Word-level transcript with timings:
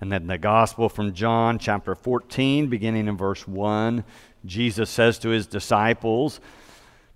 And 0.00 0.12
then 0.12 0.26
the 0.26 0.38
gospel 0.38 0.88
from 0.88 1.14
John, 1.14 1.58
chapter 1.58 1.94
14, 1.94 2.68
beginning 2.68 3.08
in 3.08 3.16
verse 3.16 3.48
1, 3.48 4.04
Jesus 4.44 4.90
says 4.90 5.18
to 5.20 5.30
his 5.30 5.46
disciples, 5.46 6.40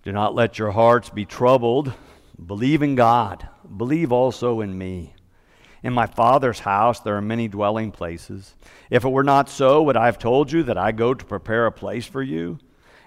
Do 0.03 0.12
not 0.12 0.34
let 0.34 0.58
your 0.58 0.71
hearts 0.71 1.11
be 1.11 1.27
troubled. 1.27 1.93
Believe 2.45 2.83
in 2.83 2.95
God, 2.95 3.47
believe 3.77 4.13
also 4.13 4.61
in 4.63 4.77
me. 4.77 5.15
In 5.83 5.93
my 5.93 6.07
Father's 6.07 6.61
house 6.61 7.01
there 7.01 7.17
are 7.17 7.23
many 7.23 7.49
dwelling 7.49 7.91
places. 7.93 8.55
If 8.89 9.05
it 9.05 9.11
were 9.11 9.25
not 9.25 9.49
so, 9.51 9.83
would 9.83 9.97
I 9.97 10.07
have 10.07 10.19
told 10.19 10.51
you 10.51 10.62
that 10.65 10.79
I 10.79 10.93
go 10.93 11.12
to 11.12 11.25
prepare 11.25 11.67
a 11.67 11.73
place 11.73 12.07
for 12.07 12.23
you? 12.23 12.59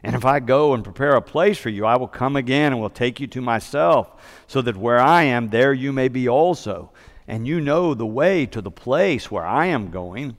And 0.03 0.15
if 0.15 0.25
I 0.25 0.39
go 0.39 0.73
and 0.73 0.83
prepare 0.83 1.15
a 1.15 1.21
place 1.21 1.57
for 1.57 1.69
you, 1.69 1.85
I 1.85 1.95
will 1.95 2.07
come 2.07 2.35
again 2.35 2.73
and 2.73 2.81
will 2.81 2.89
take 2.89 3.19
you 3.19 3.27
to 3.27 3.41
myself, 3.41 4.11
so 4.47 4.61
that 4.61 4.75
where 4.75 4.99
I 4.99 5.23
am, 5.23 5.49
there 5.49 5.73
you 5.73 5.93
may 5.93 6.09
be 6.09 6.27
also. 6.27 6.91
And 7.27 7.47
you 7.47 7.61
know 7.61 7.93
the 7.93 8.05
way 8.05 8.45
to 8.47 8.61
the 8.61 8.71
place 8.71 9.31
where 9.31 9.45
I 9.45 9.67
am 9.67 9.91
going. 9.91 10.37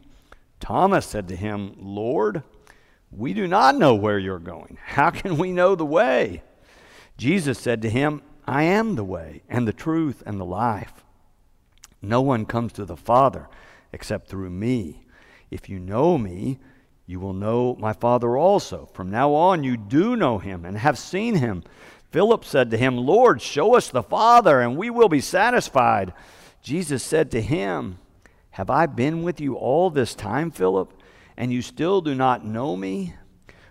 Thomas 0.61 1.07
said 1.07 1.29
to 1.29 1.36
him, 1.36 1.75
Lord, 1.79 2.43
we 3.11 3.32
do 3.35 3.46
not 3.46 3.77
know 3.77 3.95
where 3.95 4.18
you're 4.18 4.39
going. 4.39 4.79
How 4.85 5.11
can 5.11 5.39
we 5.39 5.53
know 5.53 5.75
the 5.75 5.86
way? 5.86 6.43
Jesus 7.17 7.58
said 7.58 7.82
to 7.82 7.91
him, 7.91 8.22
I 8.46 8.64
am 8.64 8.96
the 8.96 9.05
way, 9.05 9.43
and 9.49 9.67
the 9.67 9.72
truth, 9.72 10.22
and 10.27 10.39
the 10.39 10.44
life. 10.44 11.05
No 12.03 12.21
one 12.21 12.44
comes 12.44 12.72
to 12.75 12.85
the 12.85 12.96
Father 12.96 13.49
except 13.93 14.29
through 14.29 14.50
me. 14.50 15.07
If 15.50 15.69
you 15.69 15.79
know 15.79 16.19
me, 16.19 16.58
you 17.07 17.21
will 17.21 17.32
know 17.32 17.77
my 17.79 17.93
Father 17.93 18.36
also. 18.36 18.86
From 18.93 19.11
now 19.11 19.32
on, 19.32 19.64
you 19.64 19.77
do 19.77 20.16
know 20.16 20.39
him 20.39 20.64
and 20.64 20.77
have 20.77 20.99
seen 20.99 21.36
him. 21.36 21.63
Philip 22.11 22.44
said 22.44 22.71
to 22.71 22.77
him, 22.77 22.96
Lord, 22.96 23.41
show 23.41 23.75
us 23.77 23.89
the 23.89 24.03
Father, 24.03 24.61
and 24.61 24.77
we 24.77 24.91
will 24.91 25.08
be 25.08 25.21
satisfied. 25.21 26.13
Jesus 26.64 27.03
said 27.03 27.31
to 27.32 27.43
him, 27.43 27.99
Have 28.53 28.71
I 28.71 28.86
been 28.86 29.22
with 29.22 29.39
you 29.39 29.55
all 29.55 29.91
this 29.91 30.14
time, 30.14 30.50
Philip, 30.50 30.95
and 31.36 31.53
you 31.53 31.61
still 31.61 32.00
do 32.00 32.14
not 32.14 32.42
know 32.42 32.75
me? 32.75 33.14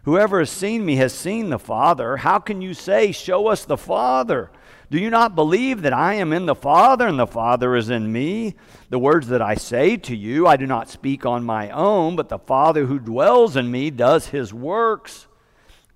Whoever 0.04 0.38
has 0.38 0.52
seen 0.52 0.86
me 0.86 0.98
has 0.98 1.12
seen 1.12 1.50
the 1.50 1.58
Father. 1.58 2.17
How 2.17 2.38
can 2.38 2.62
you 2.62 2.76
say, 2.76 3.12
Show 3.12 3.48
us 3.48 3.66
the 3.66 3.78
Father? 3.78 4.52
Do 4.92 5.00
you 5.00 5.09
not 5.09 5.34
believe 5.34 5.82
that 5.82 5.92
I 5.92 6.14
am 6.14 6.32
in 6.32 6.45
the 6.45 6.54
Father 6.54 7.08
and 7.08 7.17
the 7.17 7.26
Father 7.26 7.76
is 7.76 7.90
in 7.90 8.12
me? 8.12 8.54
The 8.92 9.00
words 9.00 9.28
that 9.30 9.42
I 9.42 9.56
say 9.56 9.98
to 9.98 10.16
you, 10.16 10.45
I 10.45 10.56
do 10.56 10.67
not 10.67 10.88
speak 10.88 11.26
on 11.26 11.44
my 11.44 11.72
own, 11.72 12.16
but 12.16 12.30
the 12.30 12.38
Father 12.38 12.86
who 12.86 13.00
dwells 13.00 13.56
in 13.56 13.72
me 13.72 13.89
does 13.89 14.28
his 14.28 14.54
works. 14.54 15.26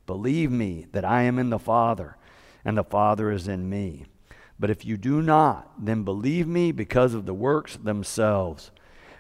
Believe 0.08 0.50
me 0.50 0.88
that 0.94 1.06
I 1.06 1.24
am 1.24 1.38
in 1.38 1.52
the 1.52 1.60
Father 1.60 2.18
and 2.66 2.76
the 2.76 2.84
Father 2.84 3.30
is 3.30 3.48
in 3.48 3.70
me. 3.70 4.06
But 4.60 4.70
if 4.70 4.86
you 4.86 4.98
do 4.98 5.22
not, 5.22 5.72
then 5.78 6.04
believe 6.04 6.48
me 6.48 6.72
because 6.72 7.14
of 7.14 7.26
the 7.26 7.34
works 7.34 7.76
themselves. 7.76 8.72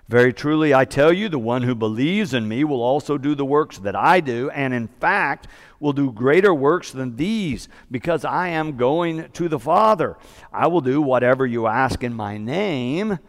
Very 0.09 0.31
truly, 0.31 0.73
I 0.73 0.85
tell 0.85 1.11
you, 1.11 1.27
the 1.27 1.37
one 1.37 1.63
who 1.63 1.75
believes 1.75 2.33
in 2.33 2.47
me 2.47 2.63
will 2.63 2.81
also 2.81 3.17
do 3.17 3.35
the 3.35 3.45
works 3.45 3.77
that 3.79 3.95
I 3.95 4.21
do, 4.21 4.49
and 4.51 4.73
in 4.73 4.87
fact, 4.87 5.47
will 5.81 5.91
do 5.91 6.13
greater 6.13 6.53
works 6.53 6.91
than 6.91 7.17
these, 7.17 7.67
because 7.91 8.23
I 8.23 8.47
am 8.47 8.77
going 8.77 9.29
to 9.31 9.49
the 9.49 9.59
Father. 9.59 10.17
I 10.53 10.67
will 10.67 10.81
do 10.81 11.01
whatever 11.01 11.45
you 11.45 11.67
ask 11.67 12.03
in 12.03 12.13
my 12.13 12.37
name, 12.37 13.19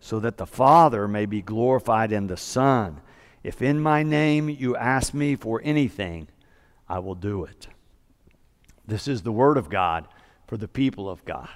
so 0.00 0.18
that 0.20 0.38
the 0.38 0.46
Father 0.46 1.06
may 1.06 1.26
be 1.26 1.42
glorified 1.42 2.12
in 2.12 2.28
the 2.28 2.38
Son. 2.38 3.02
If 3.44 3.60
in 3.60 3.80
my 3.80 4.02
name 4.02 4.48
you 4.48 4.74
ask 4.74 5.12
me 5.12 5.36
for 5.36 5.60
anything, 5.62 6.28
I 6.88 6.98
will 7.00 7.14
do 7.14 7.44
it. 7.44 7.68
This 8.86 9.06
is 9.06 9.22
the 9.22 9.32
word 9.32 9.58
of 9.58 9.68
God 9.68 10.08
for 10.46 10.56
the 10.56 10.68
people 10.68 11.08
of 11.08 11.24
God. 11.24 11.48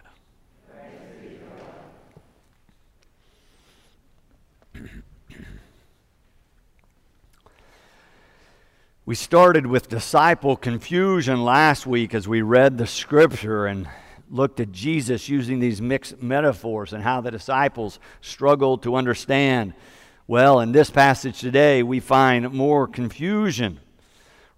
We 9.07 9.14
started 9.14 9.69
with 9.69 9.89
disciple 9.89 10.57
confusion 10.57 11.45
last 11.45 11.87
week 11.87 12.12
as 12.12 12.27
we 12.27 12.42
read 12.42 12.77
the 12.77 12.89
scripture 12.89 13.67
and 13.67 13.86
looked 14.29 14.58
at 14.58 14.73
Jesus 14.73 15.29
using 15.29 15.61
these 15.61 15.80
mixed 15.80 16.20
metaphors 16.20 16.92
and 16.92 17.05
how 17.05 17.20
the 17.20 17.30
disciples 17.30 18.01
struggled 18.20 18.83
to 18.83 18.97
understand. 18.97 19.74
Well, 20.27 20.58
in 20.58 20.73
this 20.73 20.91
passage 20.91 21.39
today, 21.39 21.85
we 21.85 22.01
find 22.01 22.53
more 22.53 22.89
confusion. 22.89 23.79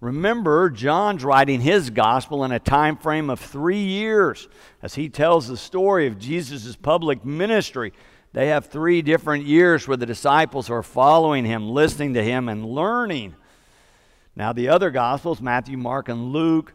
Remember, 0.01 0.69
John's 0.69 1.25
writing 1.25 1.59
his 1.59 1.89
gospel 1.89 2.45
in 2.45 2.53
a 2.53 2.59
time 2.59 2.95
frame 2.95 3.29
of 3.29 3.39
three 3.39 3.83
years 3.83 4.47
as 4.81 4.95
he 4.95 5.09
tells 5.09 5.47
the 5.47 5.57
story 5.57 6.07
of 6.07 6.17
Jesus' 6.17 6.75
public 6.77 7.25
ministry. 7.25 7.91
They 8.31 8.47
have 8.47 8.67
three 8.67 9.01
different 9.01 9.45
years 9.45 9.87
where 9.87 9.97
the 9.97 10.05
disciples 10.05 10.69
are 10.69 10.83
following 10.83 11.43
him, 11.43 11.69
listening 11.69 12.13
to 12.13 12.23
him, 12.23 12.47
and 12.47 12.65
learning. 12.65 13.35
Now, 14.35 14.53
the 14.53 14.69
other 14.69 14.89
Gospels, 14.89 15.41
Matthew, 15.41 15.77
Mark, 15.77 16.07
and 16.07 16.31
Luke, 16.31 16.73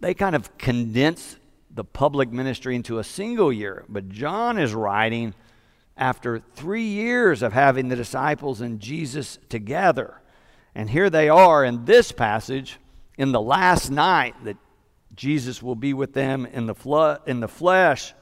they 0.00 0.12
kind 0.12 0.34
of 0.34 0.58
condense 0.58 1.36
the 1.70 1.84
public 1.84 2.30
ministry 2.30 2.76
into 2.76 2.98
a 2.98 3.04
single 3.04 3.50
year. 3.50 3.84
But 3.88 4.10
John 4.10 4.58
is 4.58 4.74
writing 4.74 5.32
after 5.96 6.40
three 6.40 6.84
years 6.84 7.40
of 7.40 7.54
having 7.54 7.88
the 7.88 7.96
disciples 7.96 8.60
and 8.60 8.80
Jesus 8.80 9.38
together. 9.48 10.21
And 10.74 10.88
here 10.88 11.10
they 11.10 11.28
are 11.28 11.64
in 11.64 11.84
this 11.84 12.12
passage 12.12 12.78
in 13.18 13.32
the 13.32 13.40
last 13.40 13.90
night 13.90 14.34
that 14.44 14.56
Jesus 15.14 15.62
will 15.62 15.74
be 15.74 15.92
with 15.92 16.14
them 16.14 16.46
in 16.46 16.66
the, 16.66 17.20
in 17.26 17.40
the 17.40 17.48
flesh. 17.48 18.14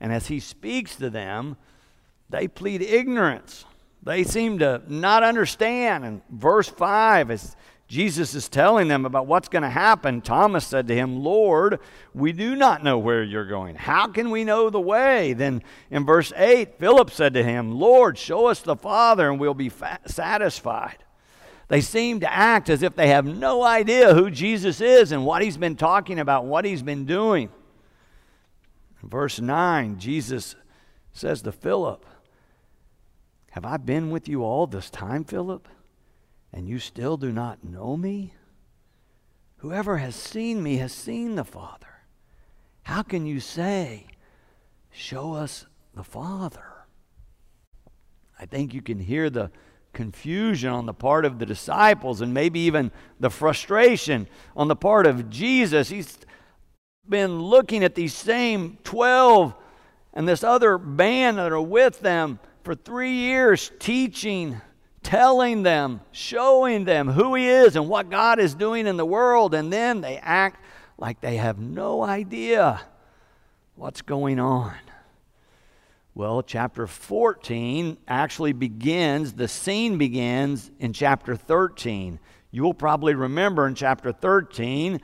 And 0.00 0.12
as 0.12 0.26
he 0.26 0.40
speaks 0.40 0.96
to 0.96 1.10
them, 1.10 1.56
they 2.30 2.48
plead 2.48 2.82
ignorance. 2.82 3.64
They 4.02 4.24
seem 4.24 4.58
to 4.60 4.82
not 4.88 5.22
understand. 5.22 6.04
And 6.04 6.22
verse 6.30 6.68
5, 6.68 7.30
as 7.30 7.56
Jesus 7.86 8.34
is 8.34 8.48
telling 8.48 8.88
them 8.88 9.04
about 9.04 9.26
what's 9.26 9.48
going 9.48 9.62
to 9.62 9.68
happen, 9.68 10.22
Thomas 10.22 10.66
said 10.66 10.88
to 10.88 10.94
him, 10.94 11.22
Lord, 11.22 11.78
we 12.14 12.32
do 12.32 12.56
not 12.56 12.82
know 12.82 12.98
where 12.98 13.22
you're 13.22 13.46
going. 13.46 13.76
How 13.76 14.06
can 14.08 14.30
we 14.30 14.44
know 14.44 14.70
the 14.70 14.80
way? 14.80 15.34
Then 15.34 15.62
in 15.90 16.06
verse 16.06 16.32
8, 16.34 16.78
Philip 16.78 17.10
said 17.10 17.34
to 17.34 17.44
him, 17.44 17.72
Lord, 17.72 18.16
show 18.16 18.46
us 18.46 18.60
the 18.60 18.76
Father, 18.76 19.30
and 19.30 19.38
we'll 19.38 19.52
be 19.52 19.68
fa- 19.68 20.00
satisfied. 20.06 21.04
They 21.72 21.80
seem 21.80 22.20
to 22.20 22.30
act 22.30 22.68
as 22.68 22.82
if 22.82 22.96
they 22.96 23.08
have 23.08 23.24
no 23.24 23.62
idea 23.62 24.12
who 24.12 24.30
Jesus 24.30 24.82
is 24.82 25.10
and 25.10 25.24
what 25.24 25.40
he's 25.40 25.56
been 25.56 25.74
talking 25.74 26.18
about, 26.18 26.44
what 26.44 26.66
he's 26.66 26.82
been 26.82 27.06
doing. 27.06 27.48
Verse 29.02 29.40
9, 29.40 29.98
Jesus 29.98 30.54
says 31.14 31.40
to 31.40 31.50
Philip, 31.50 32.04
Have 33.52 33.64
I 33.64 33.78
been 33.78 34.10
with 34.10 34.28
you 34.28 34.44
all 34.44 34.66
this 34.66 34.90
time, 34.90 35.24
Philip, 35.24 35.66
and 36.52 36.68
you 36.68 36.78
still 36.78 37.16
do 37.16 37.32
not 37.32 37.64
know 37.64 37.96
me? 37.96 38.34
Whoever 39.56 39.96
has 39.96 40.14
seen 40.14 40.62
me 40.62 40.76
has 40.76 40.92
seen 40.92 41.36
the 41.36 41.42
Father. 41.42 42.02
How 42.82 43.02
can 43.02 43.24
you 43.24 43.40
say, 43.40 44.08
Show 44.90 45.32
us 45.32 45.64
the 45.94 46.04
Father? 46.04 46.84
I 48.38 48.44
think 48.44 48.74
you 48.74 48.82
can 48.82 48.98
hear 48.98 49.30
the 49.30 49.50
confusion 49.92 50.70
on 50.70 50.86
the 50.86 50.94
part 50.94 51.24
of 51.24 51.38
the 51.38 51.46
disciples 51.46 52.20
and 52.20 52.32
maybe 52.32 52.60
even 52.60 52.90
the 53.20 53.30
frustration 53.30 54.26
on 54.56 54.68
the 54.68 54.76
part 54.76 55.06
of 55.06 55.28
Jesus. 55.30 55.88
He's 55.88 56.18
been 57.08 57.40
looking 57.40 57.84
at 57.84 57.94
these 57.94 58.14
same 58.14 58.78
12 58.84 59.54
and 60.14 60.28
this 60.28 60.44
other 60.44 60.78
band 60.78 61.38
that 61.38 61.52
are 61.52 61.60
with 61.60 62.00
them 62.00 62.38
for 62.64 62.74
three 62.74 63.12
years, 63.12 63.72
teaching, 63.78 64.60
telling 65.02 65.62
them, 65.62 66.00
showing 66.12 66.84
them 66.84 67.08
who 67.08 67.34
He 67.34 67.48
is 67.48 67.76
and 67.76 67.88
what 67.88 68.10
God 68.10 68.38
is 68.38 68.54
doing 68.54 68.86
in 68.86 68.96
the 68.96 69.06
world, 69.06 69.54
and 69.54 69.72
then 69.72 70.00
they 70.00 70.18
act 70.18 70.62
like 70.98 71.20
they 71.20 71.36
have 71.36 71.58
no 71.58 72.02
idea 72.02 72.80
what's 73.74 74.02
going 74.02 74.38
on. 74.38 74.74
Well, 76.14 76.42
chapter 76.42 76.86
14 76.86 77.96
actually 78.06 78.52
begins, 78.52 79.32
the 79.32 79.48
scene 79.48 79.96
begins 79.96 80.70
in 80.78 80.92
chapter 80.92 81.36
13. 81.36 82.18
You 82.50 82.62
will 82.62 82.74
probably 82.74 83.14
remember 83.14 83.66
in 83.66 83.74
chapter 83.74 84.12
13, 84.12 85.00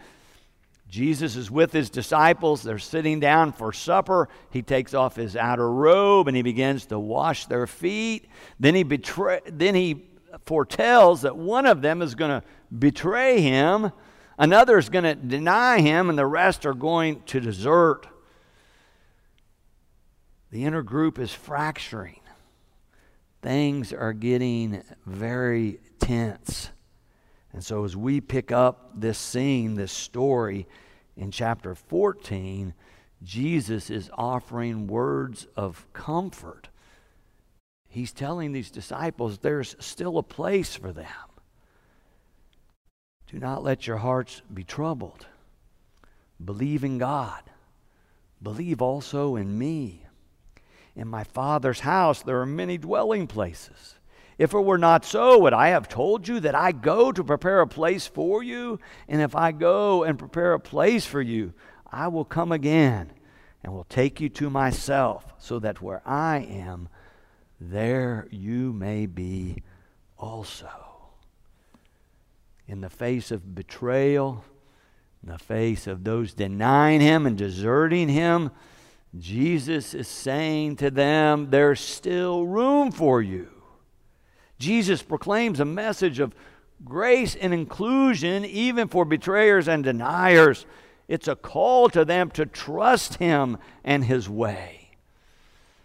Jesus 0.87 1.35
is 1.35 1.51
with 1.51 1.73
his 1.73 1.89
disciples. 1.89 2.63
They're 2.63 2.79
sitting 2.79 3.21
down 3.21 3.53
for 3.53 3.73
supper. 3.73 4.29
He 4.51 4.61
takes 4.61 4.93
off 4.93 5.17
his 5.17 5.35
outer 5.35 5.71
robe 5.71 6.29
and 6.29 6.37
he 6.37 6.43
begins 6.43 6.85
to 6.87 6.99
wash 6.99 7.47
their 7.47 7.67
feet. 7.67 8.29
Then 8.61 8.75
he, 8.75 8.83
betray, 8.83 9.41
then 9.47 9.75
he 9.75 10.05
foretells 10.45 11.23
that 11.23 11.37
one 11.37 11.65
of 11.65 11.81
them 11.81 12.03
is 12.03 12.15
going 12.15 12.41
to 12.41 12.47
betray 12.79 13.41
him, 13.41 13.93
another 14.39 14.77
is 14.77 14.91
going 14.91 15.05
to 15.05 15.15
deny 15.15 15.81
him, 15.81 16.11
and 16.11 16.19
the 16.19 16.27
rest 16.27 16.67
are 16.67 16.75
going 16.75 17.23
to 17.23 17.41
desert. 17.41 18.07
The 20.51 20.65
inner 20.65 20.83
group 20.83 21.19
is 21.19 21.33
fracturing. 21.33 22.21
Things 23.43 23.93
are 23.93 24.13
getting 24.13 24.83
very 25.07 25.81
tense. 26.01 26.71
And 27.53 27.63
so, 27.65 27.85
as 27.85 27.97
we 27.97 28.21
pick 28.21 28.53
up 28.53 28.93
this 28.95 29.19
scene, 29.19 29.75
this 29.75 29.93
story 29.93 30.67
in 31.17 31.31
chapter 31.31 31.75
14, 31.75 32.75
Jesus 33.23 33.91
is 33.91 34.11
offering 34.15 34.87
words 34.87 35.47
of 35.57 35.87
comfort 35.93 36.69
he's 37.89 38.13
telling 38.13 38.53
these 38.53 38.71
disciples 38.71 39.39
there's 39.39 39.75
still 39.81 40.19
a 40.19 40.23
place 40.23 40.77
for 40.77 40.93
them. 40.93 41.07
Do 43.27 43.39
not 43.39 43.63
let 43.63 43.87
your 43.87 43.99
hearts 43.99 44.41
be 44.53 44.65
troubled. 44.65 45.27
Believe 46.43 46.85
in 46.85 46.99
God. 46.99 47.43
Believe 48.43 48.81
also 48.81 49.37
in 49.37 49.59
me. 49.59 50.05
In 50.99 51.07
my 51.07 51.23
Father's 51.23 51.81
house 51.81 52.23
there 52.23 52.41
are 52.41 52.47
many 52.47 52.77
dwelling 52.77 53.29
places. 53.29 53.95
If 54.37 54.53
it 54.53 54.59
were 54.59 54.79
not 54.79 55.05
so, 55.05 55.39
would 55.39 55.53
I 55.53 55.69
have 55.69 55.89
told 55.89 56.27
you 56.27 56.41
that 56.41 56.57
I 56.57 56.73
go 56.73 57.13
to 57.13 57.23
prepare 57.23 57.61
a 57.61 57.69
place 57.69 58.09
for 58.09 58.43
you? 58.43 58.81
And 59.09 59.23
if 59.23 59.37
I 59.37 59.53
go 59.53 60.03
and 60.03 60.19
prepare 60.19 60.55
a 60.55 60.61
place 60.61 61.07
for 61.07 61.23
you, 61.23 61.55
I 61.91 62.09
will 62.09 62.25
come 62.25 62.51
again 62.51 63.13
and 63.63 63.73
will 63.73 63.85
take 63.85 64.21
you 64.21 64.29
to 64.31 64.51
myself, 64.51 65.33
so 65.39 65.61
that 65.61 65.81
where 65.81 66.03
I 66.05 66.39
am, 66.39 66.89
there 67.61 68.27
you 68.31 68.73
may 68.73 69.07
be 69.07 69.63
also. 70.17 70.69
In 72.67 72.81
the 72.81 72.91
face 72.91 73.31
of 73.31 73.55
betrayal, 73.55 74.45
in 75.23 75.31
the 75.31 75.39
face 75.39 75.87
of 75.87 76.03
those 76.03 76.35
denying 76.35 77.01
him 77.01 77.25
and 77.25 77.39
deserting 77.39 78.09
him, 78.09 78.51
Jesus 79.17 79.95
is 79.95 80.09
saying 80.09 80.77
to 80.77 80.91
them, 80.91 81.51
There's 81.51 81.81
still 81.81 82.47
room 82.47 82.93
for 82.93 83.23
you. 83.23 83.49
Jesus 84.59 85.03
proclaims 85.03 85.61
a 85.61 85.65
message 85.65 86.19
of 86.19 86.35
grace 86.85 87.35
and 87.35 87.55
inclusion 87.55 88.45
even 88.45 88.89
for 88.89 89.05
betrayers 89.05 89.69
and 89.69 89.85
deniers. 89.85 90.67
It's 91.07 91.29
a 91.29 91.37
call 91.37 91.89
to 91.91 92.05
them 92.05 92.31
to 92.33 92.45
trust 92.45 93.15
Him 93.15 93.59
and 93.85 94.05
His 94.05 94.29
way. 94.29 94.91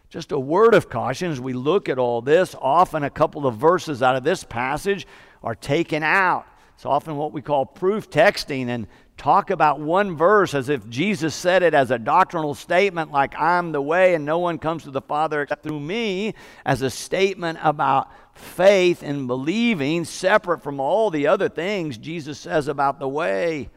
Just 0.10 0.32
a 0.32 0.40
word 0.40 0.76
of 0.76 0.90
caution 0.90 1.32
as 1.32 1.40
we 1.40 1.54
look 1.54 1.90
at 1.90 1.98
all 1.98 2.22
this, 2.22 2.56
often 2.62 3.04
a 3.04 3.10
couple 3.10 3.48
of 3.48 3.56
verses 3.56 4.04
out 4.04 4.16
of 4.16 4.24
this 4.24 4.44
passage 4.44 5.08
are 5.42 5.56
taken 5.56 6.04
out. 6.04 6.46
It's 6.76 6.86
often 6.86 7.16
what 7.16 7.32
we 7.32 7.42
call 7.42 7.66
proof 7.66 8.10
texting, 8.10 8.68
and 8.68 8.88
talk 9.18 9.50
about 9.50 9.80
one 9.80 10.16
verse 10.18 10.54
as 10.54 10.70
if 10.70 10.88
Jesus 10.90 11.36
said 11.36 11.64
it 11.64 11.74
as 11.74 11.92
a 11.92 12.00
doctrinal 12.00 12.54
statement, 12.56 13.12
like 13.12 13.40
I'm 13.40 13.72
the 13.72 13.82
way 13.82 14.16
and 14.16 14.26
no 14.26 14.40
one 14.40 14.58
comes 14.58 14.84
to 14.84 14.92
the 14.92 15.02
Father 15.02 15.42
except 15.42 15.64
through 15.64 15.80
me, 15.80 16.34
as 16.66 16.82
a 16.82 16.90
statement 16.90 17.60
about 17.62 18.10
faith 18.34 19.04
and 19.04 19.28
believing, 19.28 20.06
separate 20.06 20.64
from 20.64 20.80
all 20.80 21.10
the 21.10 21.28
other 21.28 21.50
things 21.50 21.98
Jesus 21.98 22.40
says 22.40 22.68
about 22.68 23.00
the 23.00 23.08
way. 23.08 23.70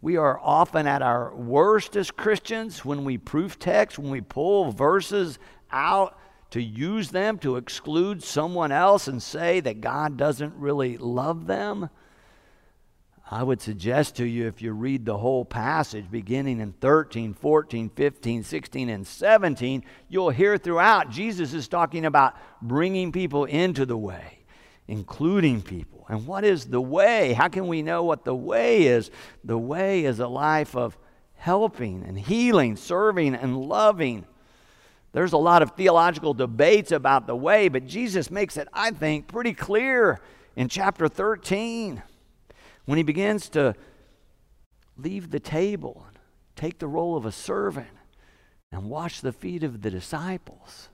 We 0.00 0.16
are 0.16 0.38
often 0.38 0.86
at 0.86 1.00
our 1.00 1.34
worst 1.34 1.96
as 1.96 2.10
Christians 2.10 2.84
when 2.84 3.04
we 3.04 3.16
proof 3.16 3.58
text, 3.58 3.98
when 3.98 4.10
we 4.10 4.20
pull 4.20 4.70
verses 4.70 5.38
out 5.70 6.18
to 6.50 6.62
use 6.62 7.10
them 7.10 7.38
to 7.38 7.56
exclude 7.56 8.22
someone 8.22 8.70
else 8.70 9.08
and 9.08 9.22
say 9.22 9.60
that 9.60 9.80
God 9.80 10.16
doesn't 10.16 10.54
really 10.54 10.96
love 10.98 11.46
them. 11.46 11.88
I 13.34 13.42
would 13.42 13.60
suggest 13.60 14.14
to 14.18 14.24
you 14.24 14.46
if 14.46 14.62
you 14.62 14.70
read 14.70 15.04
the 15.04 15.18
whole 15.18 15.44
passage 15.44 16.08
beginning 16.08 16.60
in 16.60 16.70
13, 16.74 17.34
14, 17.34 17.88
15, 17.88 18.44
16, 18.44 18.88
and 18.88 19.04
17, 19.04 19.84
you'll 20.08 20.30
hear 20.30 20.56
throughout 20.56 21.10
Jesus 21.10 21.52
is 21.52 21.66
talking 21.66 22.06
about 22.06 22.36
bringing 22.62 23.10
people 23.10 23.44
into 23.46 23.86
the 23.86 23.96
way, 23.96 24.38
including 24.86 25.62
people. 25.62 26.06
And 26.08 26.28
what 26.28 26.44
is 26.44 26.66
the 26.66 26.80
way? 26.80 27.32
How 27.32 27.48
can 27.48 27.66
we 27.66 27.82
know 27.82 28.04
what 28.04 28.24
the 28.24 28.36
way 28.36 28.84
is? 28.84 29.10
The 29.42 29.58
way 29.58 30.04
is 30.04 30.20
a 30.20 30.28
life 30.28 30.76
of 30.76 30.96
helping 31.34 32.04
and 32.04 32.16
healing, 32.16 32.76
serving 32.76 33.34
and 33.34 33.56
loving. 33.56 34.26
There's 35.10 35.32
a 35.32 35.38
lot 35.38 35.60
of 35.60 35.72
theological 35.72 36.34
debates 36.34 36.92
about 36.92 37.26
the 37.26 37.34
way, 37.34 37.66
but 37.66 37.84
Jesus 37.84 38.30
makes 38.30 38.56
it, 38.56 38.68
I 38.72 38.92
think, 38.92 39.26
pretty 39.26 39.54
clear 39.54 40.20
in 40.54 40.68
chapter 40.68 41.08
13 41.08 42.00
when 42.84 42.96
he 42.96 43.02
begins 43.02 43.48
to 43.50 43.74
leave 44.96 45.30
the 45.30 45.40
table, 45.40 46.04
and 46.08 46.18
take 46.56 46.78
the 46.78 46.86
role 46.86 47.16
of 47.16 47.26
a 47.26 47.32
servant, 47.32 47.88
and 48.70 48.90
wash 48.90 49.20
the 49.20 49.32
feet 49.32 49.62
of 49.62 49.82
the 49.82 49.90
disciples. 49.90 50.88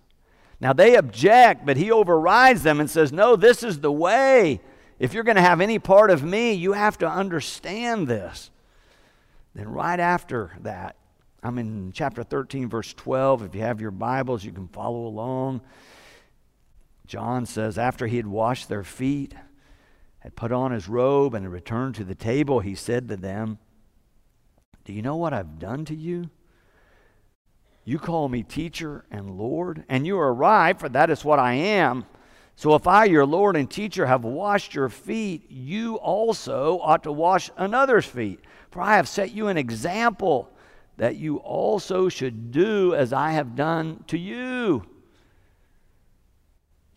Now 0.60 0.72
they 0.72 0.96
object, 0.96 1.64
but 1.64 1.76
he 1.76 1.90
overrides 1.90 2.62
them 2.62 2.80
and 2.80 2.90
says, 2.90 3.12
No, 3.12 3.36
this 3.36 3.62
is 3.62 3.80
the 3.80 3.92
way. 3.92 4.60
If 4.98 5.14
you're 5.14 5.24
going 5.24 5.36
to 5.36 5.42
have 5.42 5.62
any 5.62 5.78
part 5.78 6.10
of 6.10 6.22
me, 6.22 6.52
you 6.52 6.72
have 6.72 6.98
to 6.98 7.08
understand 7.08 8.06
this. 8.06 8.50
Then, 9.54 9.68
right 9.68 9.98
after 9.98 10.52
that, 10.60 10.96
I'm 11.42 11.58
in 11.58 11.92
chapter 11.92 12.22
13, 12.22 12.68
verse 12.68 12.92
12. 12.92 13.44
If 13.44 13.54
you 13.54 13.62
have 13.62 13.80
your 13.80 13.90
Bibles, 13.90 14.44
you 14.44 14.52
can 14.52 14.68
follow 14.68 15.06
along. 15.06 15.62
John 17.06 17.46
says, 17.46 17.78
After 17.78 18.06
he 18.06 18.18
had 18.18 18.26
washed 18.26 18.68
their 18.68 18.84
feet, 18.84 19.34
had 20.20 20.36
put 20.36 20.52
on 20.52 20.72
his 20.72 20.88
robe 20.88 21.34
and 21.34 21.44
had 21.44 21.52
returned 21.52 21.94
to 21.96 22.04
the 22.04 22.14
table, 22.14 22.60
he 22.60 22.74
said 22.74 23.08
to 23.08 23.16
them, 23.16 23.58
Do 24.84 24.92
you 24.92 25.02
know 25.02 25.16
what 25.16 25.32
I've 25.32 25.58
done 25.58 25.84
to 25.86 25.94
you? 25.94 26.30
You 27.84 27.98
call 27.98 28.28
me 28.28 28.42
teacher 28.42 29.04
and 29.10 29.36
Lord, 29.36 29.84
and 29.88 30.06
you 30.06 30.18
are 30.18 30.32
right, 30.32 30.78
for 30.78 30.88
that 30.90 31.10
is 31.10 31.24
what 31.24 31.38
I 31.38 31.54
am. 31.54 32.04
So 32.54 32.74
if 32.74 32.86
I, 32.86 33.06
your 33.06 33.24
Lord 33.24 33.56
and 33.56 33.70
teacher, 33.70 34.04
have 34.04 34.22
washed 34.22 34.74
your 34.74 34.90
feet, 34.90 35.50
you 35.50 35.96
also 35.96 36.78
ought 36.80 37.02
to 37.04 37.12
wash 37.12 37.50
another's 37.56 38.04
feet. 38.04 38.40
For 38.70 38.82
I 38.82 38.96
have 38.96 39.08
set 39.08 39.32
you 39.32 39.48
an 39.48 39.56
example 39.56 40.50
that 40.98 41.16
you 41.16 41.38
also 41.38 42.10
should 42.10 42.50
do 42.50 42.94
as 42.94 43.14
I 43.14 43.30
have 43.30 43.56
done 43.56 44.04
to 44.08 44.18
you. 44.18 44.84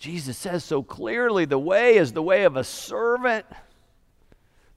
Jesus 0.04 0.38
says 0.38 0.66
so 0.66 0.84
clearly 0.84 1.46
the 1.46 1.58
way 1.58 1.96
is 1.96 2.12
the 2.12 2.22
way 2.22 2.44
of 2.44 2.58
a 2.58 2.64
servant. 2.66 3.46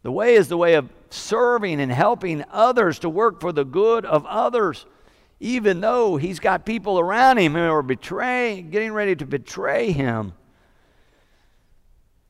The 0.05 0.12
way 0.12 0.37
is 0.37 0.46
the 0.46 0.56
way 0.56 0.75
of 0.75 0.88
serving 1.11 1.81
and 1.81 1.90
helping 1.90 2.44
others 2.52 3.00
to 3.00 3.08
work 3.08 3.40
for 3.40 3.50
the 3.50 3.64
good 3.64 4.06
of 4.06 4.25
others, 4.26 4.87
even 5.40 5.81
though 5.81 6.17
he's 6.17 6.38
got 6.38 6.64
people 6.64 7.00
around 7.00 7.38
him 7.38 7.55
who 7.55 7.58
are 7.58 7.82
betraying, 7.82 8.70
getting 8.70 8.93
ready 8.93 9.17
to 9.17 9.26
betray 9.26 9.90
him. 9.90 10.32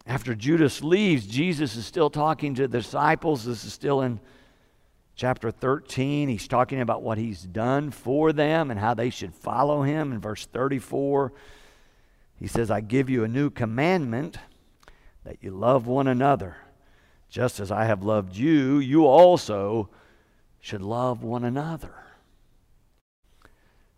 After 0.07 0.35
Judas 0.35 0.83
leaves, 0.83 1.27
Jesus 1.27 1.77
is 1.77 1.85
still 1.85 2.09
talking 2.09 2.55
to 2.55 2.63
the 2.67 2.79
disciples. 2.79 3.45
This 3.45 3.63
is 3.67 3.75
still 3.75 4.01
in 4.01 4.21
chapter 5.17 5.51
13. 5.51 6.31
He's 6.31 6.49
talking 6.49 6.81
about 6.81 7.03
what 7.03 7.19
he's 7.19 7.43
done 7.43 7.91
for 7.91 8.33
them 8.33 8.71
and 8.71 8.81
how 8.81 8.95
they 8.95 9.11
should 9.11 9.35
follow 9.35 9.83
him. 9.83 10.15
In 10.15 10.19
verse 10.19 10.47
34, 10.47 11.35
he 12.39 12.47
says, 12.47 12.71
I 12.71 12.81
give 12.81 13.09
you 13.09 13.25
a 13.25 13.29
new 13.29 13.51
commandment 13.51 14.39
that 15.25 15.39
you 15.41 15.51
love 15.51 15.87
one 15.87 16.07
another. 16.07 16.57
Just 17.29 17.61
as 17.61 17.71
I 17.71 17.85
have 17.85 18.03
loved 18.03 18.37
you, 18.37 18.79
you 18.79 19.07
also 19.07 19.89
should 20.61 20.83
love 20.83 21.23
one 21.23 21.45
another. 21.45 21.95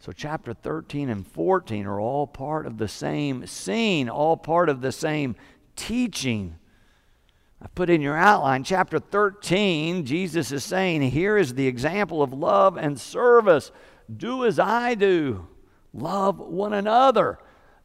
So, 0.00 0.12
chapter 0.12 0.54
13 0.54 1.08
and 1.08 1.26
14 1.26 1.86
are 1.86 2.00
all 2.00 2.26
part 2.26 2.66
of 2.66 2.78
the 2.78 2.86
same 2.86 3.46
scene, 3.46 4.08
all 4.08 4.36
part 4.36 4.68
of 4.68 4.80
the 4.80 4.92
same 4.92 5.34
teaching. 5.74 6.56
I 7.60 7.66
put 7.66 7.90
in 7.90 8.00
your 8.00 8.16
outline, 8.16 8.62
chapter 8.62 9.00
13, 9.00 10.06
Jesus 10.06 10.52
is 10.52 10.62
saying, 10.62 11.02
Here 11.02 11.36
is 11.36 11.54
the 11.54 11.66
example 11.66 12.22
of 12.22 12.32
love 12.32 12.76
and 12.76 12.98
service. 12.98 13.72
Do 14.14 14.44
as 14.44 14.60
I 14.60 14.94
do, 14.94 15.48
love 15.92 16.38
one 16.38 16.72
another. 16.72 17.38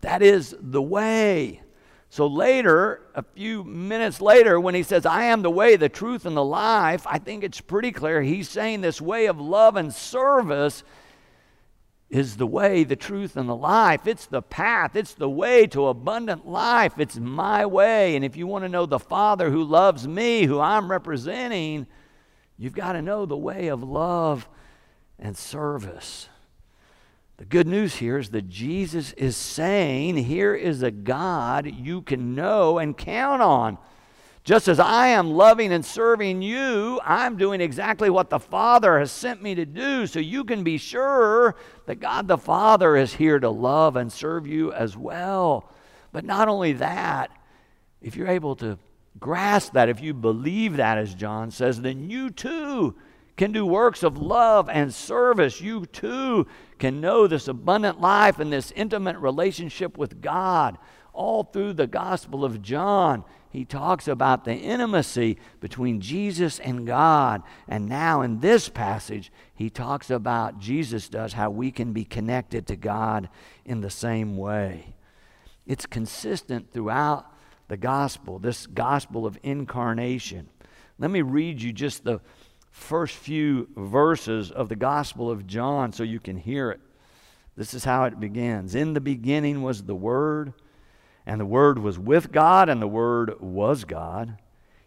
That 0.03 0.21
is 0.21 0.53
the 0.59 0.81
way. 0.81 1.61
So 2.09 2.27
later, 2.27 3.01
a 3.15 3.23
few 3.23 3.63
minutes 3.63 4.21
later, 4.21 4.59
when 4.59 4.75
he 4.75 4.83
says, 4.83 5.05
I 5.05 5.23
am 5.23 5.41
the 5.41 5.49
way, 5.49 5.77
the 5.77 5.89
truth, 5.89 6.25
and 6.25 6.37
the 6.37 6.43
life, 6.43 7.07
I 7.07 7.17
think 7.17 7.43
it's 7.43 7.61
pretty 7.61 7.91
clear 7.91 8.21
he's 8.21 8.49
saying 8.49 8.81
this 8.81 9.01
way 9.01 9.25
of 9.25 9.39
love 9.39 9.77
and 9.77 9.93
service 9.93 10.83
is 12.09 12.35
the 12.35 12.45
way, 12.45 12.83
the 12.83 12.97
truth, 12.97 13.37
and 13.37 13.47
the 13.47 13.55
life. 13.55 14.05
It's 14.05 14.25
the 14.27 14.41
path, 14.41 14.95
it's 14.95 15.13
the 15.13 15.29
way 15.29 15.67
to 15.67 15.87
abundant 15.87 16.47
life. 16.47 16.99
It's 16.99 17.15
my 17.15 17.65
way. 17.65 18.17
And 18.17 18.23
if 18.23 18.35
you 18.35 18.45
want 18.45 18.65
to 18.65 18.69
know 18.69 18.85
the 18.85 18.99
Father 18.99 19.49
who 19.49 19.63
loves 19.63 20.05
me, 20.05 20.43
who 20.43 20.59
I'm 20.59 20.91
representing, 20.91 21.87
you've 22.57 22.75
got 22.75 22.93
to 22.93 23.01
know 23.01 23.25
the 23.25 23.37
way 23.37 23.69
of 23.69 23.81
love 23.81 24.47
and 25.17 25.35
service. 25.35 26.27
The 27.37 27.45
good 27.45 27.67
news 27.67 27.95
here 27.95 28.17
is 28.17 28.29
that 28.29 28.47
Jesus 28.47 29.13
is 29.13 29.35
saying, 29.35 30.17
Here 30.17 30.53
is 30.53 30.83
a 30.83 30.91
God 30.91 31.65
you 31.65 32.01
can 32.01 32.35
know 32.35 32.77
and 32.77 32.97
count 32.97 33.41
on. 33.41 33.77
Just 34.43 34.67
as 34.67 34.79
I 34.79 35.07
am 35.07 35.31
loving 35.31 35.71
and 35.71 35.85
serving 35.85 36.41
you, 36.41 36.99
I'm 37.03 37.37
doing 37.37 37.61
exactly 37.61 38.09
what 38.09 38.29
the 38.29 38.39
Father 38.39 38.99
has 38.99 39.09
sent 39.09 39.41
me 39.41 39.55
to 39.55 39.65
do. 39.65 40.05
So 40.05 40.19
you 40.19 40.43
can 40.43 40.63
be 40.63 40.77
sure 40.77 41.55
that 41.85 42.01
God 42.01 42.27
the 42.27 42.37
Father 42.37 42.97
is 42.97 43.13
here 43.13 43.39
to 43.39 43.49
love 43.49 43.95
and 43.95 44.11
serve 44.11 44.45
you 44.45 44.73
as 44.73 44.97
well. 44.97 45.71
But 46.11 46.25
not 46.25 46.49
only 46.49 46.73
that, 46.73 47.31
if 48.01 48.17
you're 48.17 48.27
able 48.27 48.57
to 48.57 48.77
grasp 49.17 49.73
that, 49.73 49.87
if 49.87 50.01
you 50.01 50.13
believe 50.13 50.75
that, 50.75 50.97
as 50.97 51.15
John 51.15 51.49
says, 51.49 51.81
then 51.81 52.09
you 52.09 52.29
too 52.29 52.95
can 53.35 53.51
do 53.51 53.65
works 53.65 54.03
of 54.03 54.17
love 54.17 54.69
and 54.69 54.93
service. 54.93 55.61
You 55.61 55.85
too 55.85 56.47
can 56.77 57.01
know 57.01 57.27
this 57.27 57.47
abundant 57.47 57.99
life 57.99 58.39
and 58.39 58.53
this 58.53 58.71
intimate 58.75 59.17
relationship 59.17 59.97
with 59.97 60.21
God. 60.21 60.77
All 61.13 61.43
through 61.43 61.73
the 61.73 61.87
Gospel 61.87 62.43
of 62.43 62.61
John, 62.61 63.23
he 63.49 63.65
talks 63.65 64.07
about 64.07 64.45
the 64.45 64.55
intimacy 64.55 65.37
between 65.59 66.01
Jesus 66.01 66.59
and 66.59 66.87
God. 66.87 67.43
And 67.67 67.87
now 67.87 68.21
in 68.21 68.39
this 68.39 68.67
passage, 68.67 69.31
he 69.53 69.69
talks 69.69 70.09
about, 70.09 70.59
Jesus 70.59 71.07
does, 71.07 71.33
how 71.33 71.51
we 71.51 71.71
can 71.71 71.93
be 71.93 72.03
connected 72.03 72.65
to 72.67 72.75
God 72.75 73.29
in 73.63 73.81
the 73.81 73.91
same 73.91 74.37
way. 74.37 74.95
It's 75.67 75.85
consistent 75.85 76.73
throughout 76.73 77.27
the 77.67 77.77
gospel, 77.77 78.39
this 78.39 78.65
gospel 78.65 79.25
of 79.25 79.37
incarnation. 79.43 80.49
Let 80.97 81.11
me 81.11 81.21
read 81.21 81.61
you 81.61 81.71
just 81.71 82.03
the 82.03 82.21
first 82.73 83.15
few 83.15 83.69
verses 83.77 84.51
of 84.51 84.67
the 84.67 84.75
Gospel 84.75 85.29
of 85.29 85.45
John 85.47 85.93
so 85.93 86.03
you 86.03 86.19
can 86.19 86.37
hear 86.37 86.71
it. 86.71 86.81
This 87.55 87.75
is 87.75 87.85
how 87.85 88.05
it 88.05 88.19
begins 88.19 88.73
In 88.73 88.95
the 88.95 88.99
beginning 88.99 89.61
was 89.61 89.83
the 89.83 89.95
Word, 89.95 90.53
and 91.25 91.39
the 91.39 91.45
Word 91.45 91.77
was 91.79 91.99
with 91.99 92.31
God, 92.31 92.67
and 92.67 92.81
the 92.81 92.87
Word 92.87 93.39
was 93.39 93.85
God. 93.85 94.39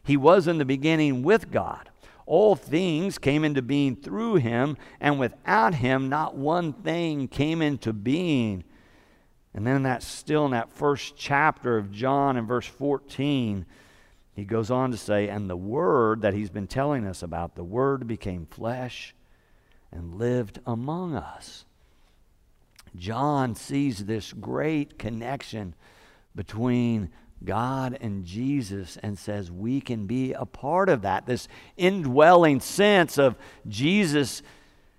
He 0.03 0.17
was 0.17 0.49
in 0.49 0.59
the 0.59 0.65
beginning 0.65 1.23
with 1.23 1.51
God. 1.51 1.89
All 2.27 2.57
things 2.57 3.19
came 3.19 3.45
into 3.45 3.63
being 3.63 3.95
through 3.95 4.37
him, 4.37 4.77
and 5.01 5.21
without 5.21 5.77
him, 5.77 6.09
not 6.09 6.35
one 6.37 6.73
thing 6.73 7.29
came 7.29 7.63
into 7.63 7.93
being. 7.93 8.65
And 9.55 9.65
then 9.65 9.85
that 9.85 10.03
still 10.03 10.45
in 10.45 10.51
that 10.51 10.73
first 10.73 11.17
chapter 11.17 11.79
of 11.79 11.93
John 11.93 12.37
in 12.37 12.47
verse 12.47 12.67
14, 12.67 13.65
he 14.37 14.45
goes 14.45 14.71
on 14.71 14.91
to 14.91 14.99
say, 14.99 15.29
And 15.29 15.49
the 15.49 15.57
Word 15.57 16.21
that 16.21 16.35
he's 16.35 16.51
been 16.51 16.67
telling 16.67 17.07
us 17.07 17.23
about, 17.23 17.55
the 17.55 17.65
Word 17.65 18.07
became 18.07 18.45
flesh 18.45 19.15
and 19.91 20.19
lived 20.19 20.61
among 20.67 21.17
us. 21.17 21.65
John 22.95 23.55
sees 23.55 24.05
this 24.05 24.35
great 24.35 24.99
connection 24.99 25.75
between 26.35 27.11
God 27.43 27.97
and 27.99 28.27
Jesus 28.27 28.99
and 29.03 29.19
says 29.19 29.51
we 29.51 29.81
can 29.81 30.07
be 30.07 30.35
a 30.35 30.45
part 30.45 30.91
of 30.91 31.03
that. 31.03 31.25
This 31.25 31.49
indwelling 31.79 32.61
sense 32.61 33.19
of 33.19 33.37
Jesus 33.67 34.43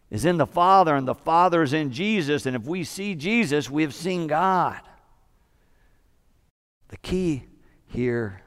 is 0.10 0.26
in 0.26 0.38
the 0.38 0.48
Father 0.48 0.96
and 0.96 1.08
the 1.08 1.14
Father 1.14 1.62
is 1.62 1.74
in 1.74 1.92
Jesus. 1.92 2.48
And 2.48 2.56
if 2.56 2.64
we 2.64 2.84
see 2.84 3.14
Jesus, 3.14 3.70
we 3.70 3.84
have 3.84 3.94
seen 3.94 4.26
God. 4.26 4.80
The 6.88 6.98
key 6.98 7.44
here 7.86 8.42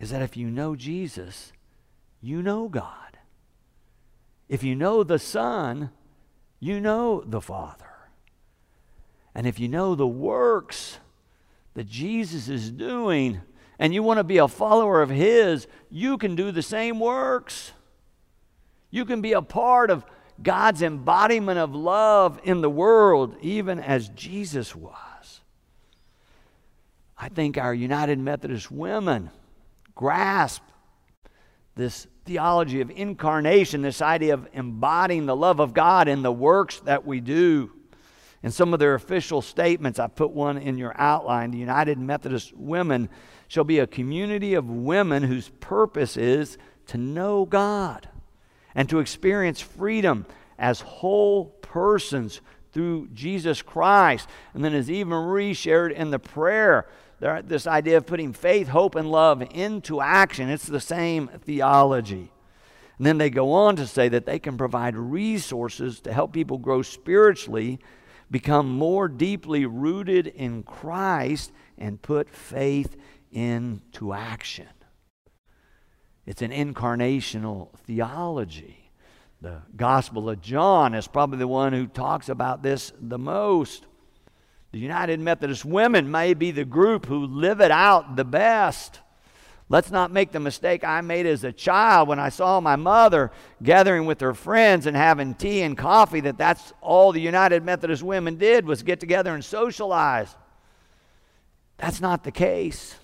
is 0.00 0.10
that 0.10 0.22
if 0.22 0.36
you 0.36 0.50
know 0.50 0.74
Jesus, 0.74 1.52
you 2.22 2.42
know 2.42 2.68
God. 2.68 3.18
If 4.48 4.64
you 4.64 4.74
know 4.74 5.04
the 5.04 5.18
Son, 5.18 5.90
you 6.58 6.80
know 6.80 7.22
the 7.24 7.40
Father. 7.40 7.84
And 9.34 9.46
if 9.46 9.60
you 9.60 9.68
know 9.68 9.94
the 9.94 10.06
works 10.06 10.98
that 11.74 11.86
Jesus 11.86 12.48
is 12.48 12.70
doing, 12.70 13.40
and 13.78 13.94
you 13.94 14.02
want 14.02 14.18
to 14.18 14.24
be 14.24 14.38
a 14.38 14.48
follower 14.48 15.02
of 15.02 15.10
His, 15.10 15.68
you 15.90 16.18
can 16.18 16.34
do 16.34 16.50
the 16.50 16.62
same 16.62 16.98
works. 16.98 17.72
You 18.90 19.04
can 19.04 19.20
be 19.20 19.32
a 19.34 19.42
part 19.42 19.90
of 19.90 20.04
God's 20.42 20.82
embodiment 20.82 21.58
of 21.58 21.74
love 21.74 22.40
in 22.42 22.62
the 22.62 22.70
world, 22.70 23.36
even 23.40 23.78
as 23.78 24.08
Jesus 24.08 24.74
was. 24.74 25.40
I 27.16 27.28
think 27.28 27.58
our 27.58 27.74
United 27.74 28.18
Methodist 28.18 28.70
women 28.70 29.30
grasp 30.00 30.62
this 31.76 32.06
theology 32.24 32.80
of 32.80 32.90
incarnation, 32.90 33.82
this 33.82 34.00
idea 34.00 34.32
of 34.32 34.48
embodying 34.54 35.26
the 35.26 35.36
love 35.36 35.60
of 35.60 35.74
God 35.74 36.08
in 36.08 36.22
the 36.22 36.32
works 36.32 36.80
that 36.80 37.04
we 37.04 37.20
do. 37.20 37.70
In 38.42 38.50
some 38.50 38.72
of 38.72 38.80
their 38.80 38.94
official 38.94 39.42
statements, 39.42 39.98
I 39.98 40.06
put 40.06 40.30
one 40.30 40.56
in 40.56 40.78
your 40.78 40.98
outline. 40.98 41.50
The 41.50 41.58
United 41.58 41.98
Methodist 41.98 42.56
Women 42.56 43.10
shall 43.46 43.64
be 43.64 43.78
a 43.78 43.86
community 43.86 44.54
of 44.54 44.70
women 44.70 45.22
whose 45.22 45.50
purpose 45.60 46.16
is 46.16 46.56
to 46.86 46.96
know 46.96 47.44
God 47.44 48.08
and 48.74 48.88
to 48.88 49.00
experience 49.00 49.60
freedom 49.60 50.24
as 50.58 50.80
whole 50.80 51.44
persons 51.60 52.40
through 52.72 53.08
Jesus 53.12 53.60
Christ. 53.60 54.30
And 54.54 54.64
then, 54.64 54.72
as 54.72 54.90
Eva 54.90 55.10
Marie 55.10 55.52
shared 55.52 55.92
in 55.92 56.10
the 56.10 56.18
prayer, 56.18 56.86
this 57.20 57.66
idea 57.66 57.98
of 57.98 58.06
putting 58.06 58.32
faith, 58.32 58.68
hope, 58.68 58.94
and 58.94 59.10
love 59.10 59.42
into 59.52 60.00
action. 60.00 60.48
It's 60.48 60.66
the 60.66 60.80
same 60.80 61.28
theology. 61.28 62.32
And 62.96 63.06
then 63.06 63.18
they 63.18 63.30
go 63.30 63.52
on 63.52 63.76
to 63.76 63.86
say 63.86 64.08
that 64.08 64.26
they 64.26 64.38
can 64.38 64.58
provide 64.58 64.96
resources 64.96 66.00
to 66.00 66.12
help 66.12 66.32
people 66.32 66.58
grow 66.58 66.82
spiritually, 66.82 67.78
become 68.30 68.70
more 68.70 69.08
deeply 69.08 69.64
rooted 69.66 70.26
in 70.26 70.62
Christ, 70.62 71.52
and 71.78 72.02
put 72.02 72.28
faith 72.28 72.96
into 73.30 74.12
action. 74.12 74.68
It's 76.26 76.42
an 76.42 76.50
incarnational 76.50 77.76
theology. 77.86 78.90
The 79.40 79.62
Gospel 79.74 80.28
of 80.28 80.42
John 80.42 80.94
is 80.94 81.08
probably 81.08 81.38
the 81.38 81.48
one 81.48 81.72
who 81.72 81.86
talks 81.86 82.28
about 82.28 82.62
this 82.62 82.92
the 83.00 83.18
most. 83.18 83.86
The 84.72 84.78
United 84.78 85.18
Methodist 85.18 85.64
Women 85.64 86.10
may 86.10 86.34
be 86.34 86.52
the 86.52 86.64
group 86.64 87.06
who 87.06 87.26
live 87.26 87.60
it 87.60 87.70
out 87.70 88.16
the 88.16 88.24
best. 88.24 89.00
Let's 89.68 89.90
not 89.90 90.12
make 90.12 90.32
the 90.32 90.40
mistake 90.40 90.82
I 90.84 91.00
made 91.00 91.26
as 91.26 91.44
a 91.44 91.52
child 91.52 92.08
when 92.08 92.18
I 92.18 92.28
saw 92.28 92.60
my 92.60 92.76
mother 92.76 93.30
gathering 93.62 94.04
with 94.04 94.20
her 94.20 94.34
friends 94.34 94.86
and 94.86 94.96
having 94.96 95.34
tea 95.34 95.62
and 95.62 95.78
coffee 95.78 96.20
that 96.20 96.38
that's 96.38 96.72
all 96.80 97.12
the 97.12 97.20
United 97.20 97.64
Methodist 97.64 98.02
women 98.02 98.36
did 98.36 98.64
was 98.64 98.82
get 98.82 99.00
together 99.00 99.32
and 99.32 99.44
socialize. 99.44 100.34
That's 101.78 102.00
not 102.00 102.24
the 102.24 102.32
case. 102.32 102.96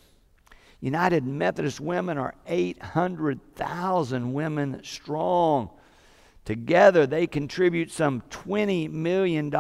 United 0.81 1.25
Methodist 1.25 1.81
women 1.81 2.19
are 2.19 2.35
800,000 2.47 4.33
women 4.33 4.81
strong. 4.85 5.71
Together, 6.47 7.09
they 7.09 7.27
contribute 7.27 7.91
some 7.91 8.23
$20 8.31 8.89
million 8.89 9.53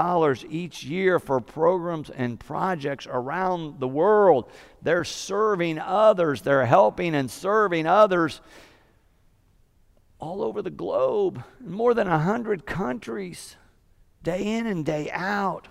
each 0.48 0.84
year 0.84 1.18
for 1.18 1.40
programs 1.40 2.10
and 2.10 2.38
projects 2.38 3.08
around 3.10 3.80
the 3.80 3.88
world. 3.88 4.48
They're 4.82 5.02
serving 5.02 5.80
others, 5.80 6.42
they're 6.42 6.64
helping 6.64 7.16
and 7.16 7.28
serving 7.28 7.88
others 7.88 8.40
all 10.20 10.42
over 10.42 10.62
the 10.62 10.70
globe, 10.70 11.42
in 11.58 11.72
more 11.72 11.92
than 11.92 12.08
100 12.08 12.64
countries, 12.64 13.56
day 14.22 14.46
in 14.46 14.68
and 14.68 14.86
day 14.86 15.10
out. 15.10 15.66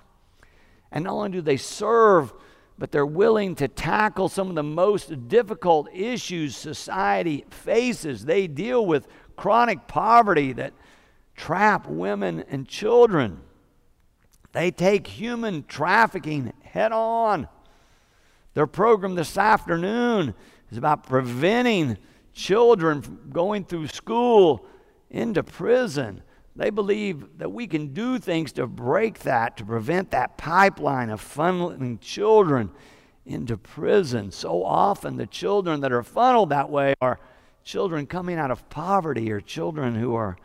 And 0.92 1.06
not 1.06 1.14
only 1.14 1.30
do 1.30 1.42
they 1.42 1.56
serve, 1.58 2.34
but 2.78 2.92
they're 2.92 3.06
willing 3.06 3.56
to 3.56 3.70
tackle 3.70 4.28
some 4.28 4.50
of 4.50 4.56
the 4.56 4.64
most 4.64 5.30
difficult 5.30 5.88
issues 5.94 6.58
society 6.58 7.46
faces. 7.50 8.26
They 8.26 8.48
deal 8.48 8.86
with 8.86 9.08
chronic 9.38 9.88
poverty 9.88 10.52
that 10.54 10.74
trap 11.36 11.88
women 11.88 12.44
and 12.50 12.68
children. 12.68 13.42
They 14.52 14.72
take 14.72 15.08
human 15.08 15.66
trafficking 15.68 16.54
head 16.64 16.92
on. 16.92 17.48
Their 18.54 18.68
program 18.68 19.16
this 19.16 19.38
afternoon 19.38 20.34
is 20.72 20.78
about 20.78 21.08
preventing 21.08 21.98
children 22.34 23.02
from 23.02 23.30
going 23.32 23.66
through 23.66 23.88
school 23.88 24.66
into 25.10 25.44
prison. 25.44 26.22
They 26.56 26.70
believe 26.70 27.38
that 27.38 27.52
we 27.52 27.68
can 27.68 27.94
do 27.94 28.18
things 28.18 28.54
to 28.54 28.66
break 28.66 29.20
that, 29.20 29.58
to 29.58 29.66
prevent 29.66 30.12
that 30.12 30.38
pipeline 30.38 31.10
of 31.10 31.22
funneling 31.22 32.00
children 32.00 32.72
into 33.26 33.58
prison. 33.58 34.32
So 34.32 34.64
often, 34.64 35.18
the 35.18 35.26
children 35.28 35.82
that 35.82 35.92
are 35.92 36.04
funneled 36.04 36.50
that 36.50 36.70
way 36.70 36.94
are 37.02 37.20
children 37.66 38.06
coming 38.06 38.38
out 38.38 38.52
of 38.52 38.70
poverty 38.70 39.32
or 39.32 39.42
children 39.42 39.96
who 39.96 40.16
are 40.16 40.38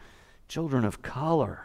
children 0.50 0.84
of 0.84 1.00
color. 1.00 1.64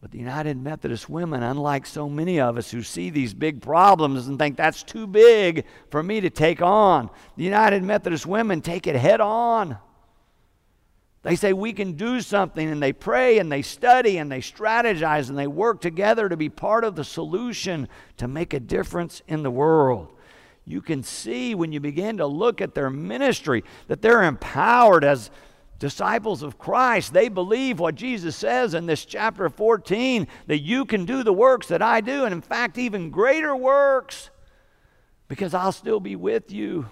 But 0.00 0.12
the 0.12 0.18
United 0.18 0.56
Methodist 0.56 1.10
women, 1.10 1.42
unlike 1.42 1.84
so 1.84 2.08
many 2.08 2.40
of 2.40 2.56
us 2.56 2.70
who 2.70 2.82
see 2.82 3.10
these 3.10 3.34
big 3.34 3.60
problems 3.60 4.28
and 4.28 4.38
think 4.38 4.56
that's 4.56 4.82
too 4.82 5.06
big 5.06 5.66
for 5.90 6.02
me 6.02 6.22
to 6.22 6.30
take 6.30 6.62
on, 6.62 7.10
the 7.36 7.44
United 7.44 7.82
Methodist 7.82 8.24
women 8.24 8.62
take 8.62 8.86
it 8.86 8.96
head 8.96 9.20
on. 9.20 9.76
They 11.22 11.36
say 11.36 11.52
we 11.52 11.74
can 11.74 11.92
do 11.92 12.22
something, 12.22 12.66
and 12.66 12.82
they 12.82 12.94
pray 12.94 13.38
and 13.38 13.52
they 13.52 13.60
study 13.60 14.16
and 14.16 14.32
they 14.32 14.40
strategize 14.40 15.28
and 15.28 15.38
they 15.38 15.46
work 15.46 15.82
together 15.82 16.30
to 16.30 16.36
be 16.38 16.48
part 16.48 16.82
of 16.82 16.96
the 16.96 17.04
solution 17.04 17.88
to 18.16 18.26
make 18.26 18.54
a 18.54 18.60
difference 18.60 19.20
in 19.28 19.42
the 19.42 19.50
world. 19.50 20.08
You 20.64 20.80
can 20.80 21.02
see 21.02 21.54
when 21.54 21.72
you 21.72 21.80
begin 21.80 22.16
to 22.18 22.26
look 22.26 22.62
at 22.62 22.74
their 22.74 22.88
ministry 22.88 23.64
that 23.88 24.00
they're 24.00 24.22
empowered 24.22 25.04
as 25.04 25.30
disciples 25.80 26.42
of 26.42 26.58
Christ, 26.58 27.12
they 27.12 27.28
believe 27.28 27.80
what 27.80 27.96
Jesus 27.96 28.36
says 28.36 28.74
in 28.74 28.86
this 28.86 29.04
chapter 29.04 29.48
14 29.48 30.28
that 30.46 30.60
you 30.60 30.84
can 30.84 31.06
do 31.06 31.24
the 31.24 31.32
works 31.32 31.66
that 31.68 31.82
I 31.82 32.00
do, 32.02 32.24
and 32.24 32.32
in 32.32 32.42
fact, 32.42 32.78
even 32.78 33.10
greater 33.10 33.56
works, 33.56 34.30
because 35.26 35.54
I'll 35.54 35.72
still 35.72 35.98
be 35.98 36.14
with 36.14 36.52
you. 36.52 36.86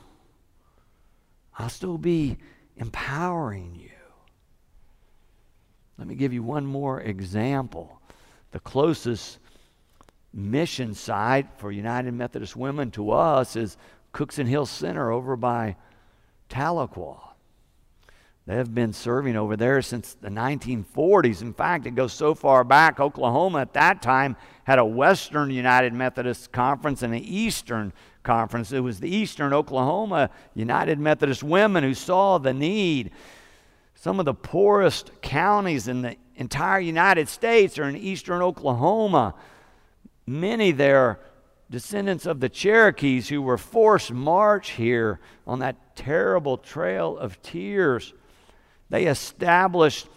I'll 1.56 1.68
still 1.68 1.98
be 1.98 2.38
empowering 2.76 3.76
you. 3.76 3.90
Let 5.98 6.08
me 6.08 6.14
give 6.14 6.32
you 6.32 6.42
one 6.42 6.64
more 6.64 7.00
example. 7.00 8.00
The 8.52 8.60
closest 8.60 9.38
mission 10.32 10.94
site 10.94 11.46
for 11.58 11.70
United 11.70 12.14
Methodist 12.14 12.56
Women 12.56 12.90
to 12.92 13.10
us 13.10 13.54
is 13.54 13.76
Cookson 14.12 14.46
Hill 14.46 14.64
Center 14.64 15.10
over 15.10 15.36
by 15.36 15.76
Tahlequah. 16.48 17.27
They 18.48 18.56
have 18.56 18.74
been 18.74 18.94
serving 18.94 19.36
over 19.36 19.58
there 19.58 19.82
since 19.82 20.14
the 20.14 20.30
1940s. 20.30 21.42
In 21.42 21.52
fact, 21.52 21.84
it 21.84 21.90
goes 21.90 22.14
so 22.14 22.34
far 22.34 22.64
back, 22.64 22.98
Oklahoma 22.98 23.60
at 23.60 23.74
that 23.74 24.00
time 24.00 24.36
had 24.64 24.78
a 24.78 24.84
Western 24.86 25.50
United 25.50 25.92
Methodist 25.92 26.50
Conference 26.50 27.02
and 27.02 27.12
an 27.12 27.22
Eastern 27.22 27.92
Conference. 28.22 28.72
It 28.72 28.80
was 28.80 29.00
the 29.00 29.14
Eastern 29.14 29.52
Oklahoma 29.52 30.30
United 30.54 30.98
Methodist 30.98 31.42
women 31.42 31.84
who 31.84 31.92
saw 31.92 32.38
the 32.38 32.54
need. 32.54 33.10
Some 33.94 34.18
of 34.18 34.24
the 34.24 34.32
poorest 34.32 35.10
counties 35.20 35.86
in 35.86 36.00
the 36.00 36.16
entire 36.36 36.80
United 36.80 37.28
States 37.28 37.78
are 37.78 37.86
in 37.86 37.96
eastern 37.96 38.40
Oklahoma. 38.40 39.34
Many 40.26 40.72
there 40.72 41.20
descendants 41.70 42.24
of 42.24 42.40
the 42.40 42.48
Cherokees 42.48 43.28
who 43.28 43.42
were 43.42 43.58
forced 43.58 44.10
march 44.10 44.70
here 44.70 45.20
on 45.46 45.58
that 45.58 45.96
terrible 45.96 46.56
trail 46.56 47.18
of 47.18 47.42
tears. 47.42 48.14
They 48.90 49.06
established 49.06 50.08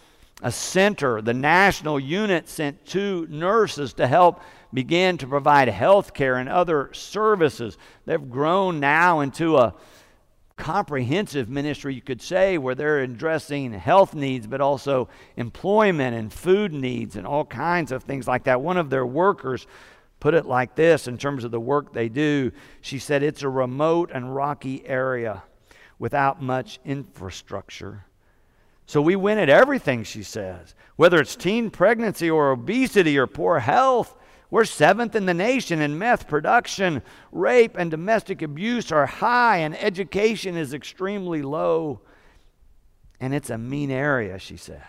a 0.42 0.50
center. 0.50 1.22
The 1.22 1.34
national 1.34 2.00
unit 2.00 2.48
sent 2.48 2.84
two 2.84 3.26
nurses 3.30 3.94
to 3.94 4.06
help 4.06 4.40
begin 4.72 5.18
to 5.18 5.26
provide 5.26 5.68
health 5.68 6.14
care 6.14 6.36
and 6.36 6.48
other 6.48 6.90
services. 6.92 7.78
They've 8.06 8.30
grown 8.30 8.80
now 8.80 9.20
into 9.20 9.58
a 9.58 9.74
comprehensive 10.56 11.48
ministry, 11.48 11.94
you 11.94 12.00
could 12.00 12.22
say, 12.22 12.58
where 12.58 12.74
they're 12.74 13.00
addressing 13.00 13.72
health 13.72 14.14
needs, 14.14 14.46
but 14.46 14.60
also 14.60 15.08
employment 15.36 16.16
and 16.16 16.32
food 16.32 16.72
needs 16.72 17.16
and 17.16 17.26
all 17.26 17.44
kinds 17.44 17.92
of 17.92 18.04
things 18.04 18.26
like 18.26 18.44
that. 18.44 18.60
One 18.60 18.76
of 18.76 18.90
their 18.90 19.06
workers 19.06 19.66
put 20.20 20.34
it 20.34 20.46
like 20.46 20.74
this 20.74 21.08
in 21.08 21.18
terms 21.18 21.44
of 21.44 21.50
the 21.50 21.60
work 21.60 21.92
they 21.92 22.08
do. 22.08 22.52
She 22.80 22.98
said, 22.98 23.22
It's 23.22 23.42
a 23.42 23.48
remote 23.48 24.10
and 24.12 24.34
rocky 24.34 24.86
area 24.86 25.42
without 25.98 26.40
much 26.40 26.78
infrastructure. 26.84 28.04
So 28.92 29.00
we 29.00 29.16
win 29.16 29.38
at 29.38 29.48
everything, 29.48 30.04
she 30.04 30.22
says. 30.22 30.74
Whether 30.96 31.18
it's 31.18 31.34
teen 31.34 31.70
pregnancy 31.70 32.28
or 32.28 32.50
obesity 32.50 33.16
or 33.16 33.26
poor 33.26 33.60
health, 33.60 34.14
we're 34.50 34.66
seventh 34.66 35.16
in 35.16 35.24
the 35.24 35.32
nation 35.32 35.80
in 35.80 35.98
meth 35.98 36.28
production. 36.28 37.00
Rape 37.32 37.74
and 37.78 37.90
domestic 37.90 38.42
abuse 38.42 38.92
are 38.92 39.06
high, 39.06 39.56
and 39.56 39.74
education 39.82 40.58
is 40.58 40.74
extremely 40.74 41.40
low. 41.40 42.02
And 43.18 43.32
it's 43.34 43.48
a 43.48 43.56
mean 43.56 43.90
area, 43.90 44.38
she 44.38 44.58
said. 44.58 44.82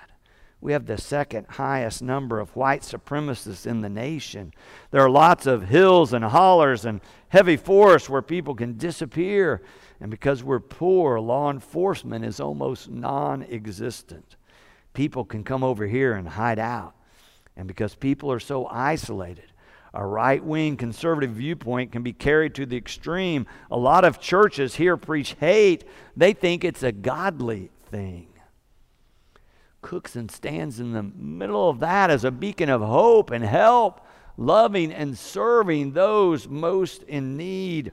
We 0.64 0.72
have 0.72 0.86
the 0.86 0.98
second 0.98 1.48
highest 1.50 2.02
number 2.02 2.40
of 2.40 2.56
white 2.56 2.84
supremacists 2.84 3.68
in 3.68 3.82
the 3.82 3.90
nation. 3.90 4.54
There 4.92 5.02
are 5.02 5.10
lots 5.10 5.46
of 5.46 5.68
hills 5.68 6.14
and 6.14 6.24
hollers 6.24 6.86
and 6.86 7.02
heavy 7.28 7.58
forests 7.58 8.08
where 8.08 8.22
people 8.22 8.56
can 8.56 8.78
disappear. 8.78 9.62
And 10.00 10.10
because 10.10 10.42
we're 10.42 10.62
poor, 10.62 11.20
law 11.20 11.52
enforcement 11.52 12.24
is 12.24 12.40
almost 12.40 12.90
non 12.90 13.44
existent. 13.44 14.38
People 14.94 15.26
can 15.26 15.44
come 15.44 15.66
over 15.66 15.86
here 15.86 16.14
and 16.14 16.30
hide 16.30 16.60
out. 16.60 16.96
And 17.58 17.68
because 17.68 17.94
people 17.94 18.32
are 18.32 18.40
so 18.40 18.66
isolated, 18.68 19.52
a 19.94 20.06
right 20.06 20.42
wing 20.42 20.78
conservative 20.78 21.32
viewpoint 21.32 21.92
can 21.92 22.04
be 22.04 22.14
carried 22.14 22.56
to 22.56 22.66
the 22.66 22.78
extreme. 22.78 23.48
A 23.70 23.78
lot 23.78 24.06
of 24.06 24.22
churches 24.22 24.76
here 24.76 24.96
preach 24.96 25.36
hate, 25.42 25.84
they 26.16 26.32
think 26.32 26.64
it's 26.64 26.84
a 26.84 26.94
godly 26.94 27.70
thing. 27.92 28.33
Cookson 29.84 30.30
stands 30.30 30.80
in 30.80 30.94
the 30.94 31.04
middle 31.04 31.70
of 31.70 31.80
that 31.82 32.10
as 32.10 32.24
a 32.24 32.32
beacon 32.32 32.70
of 32.70 32.82
hope 32.82 33.30
and 33.30 33.44
help, 33.44 34.02
loving 34.38 34.92
and 34.92 35.16
serving 35.16 35.92
those 35.92 36.48
most 36.48 37.04
in 37.04 37.38
need. 37.38 37.92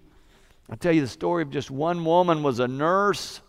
I'll 0.71 0.79
tell 0.79 0.93
you 0.93 1.03
the 1.03 1.09
story 1.09 1.43
of 1.43 1.51
just 1.51 1.71
one 1.71 2.05
woman 2.05 2.43
was 2.43 2.61
a 2.61 2.69
nurse. 2.69 3.43